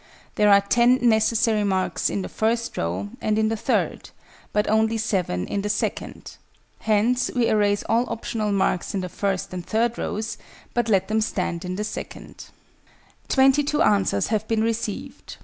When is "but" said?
4.51-4.67, 10.73-10.89